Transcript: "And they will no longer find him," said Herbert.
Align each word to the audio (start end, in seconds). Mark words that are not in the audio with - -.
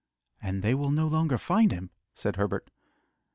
"And 0.41 0.63
they 0.63 0.73
will 0.73 0.89
no 0.89 1.07
longer 1.07 1.37
find 1.37 1.71
him," 1.71 1.91
said 2.15 2.35
Herbert. 2.37 2.71